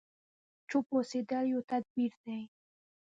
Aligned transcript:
چوپ 0.69 0.85
اوسېدل 0.95 1.45
يو 1.53 1.59
تدبير 1.71 2.11
دی. 2.23 2.39